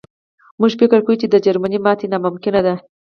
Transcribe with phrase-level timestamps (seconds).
[0.59, 2.75] موږ فکر کاوه چې د جرمني ماتې ناممکنه ده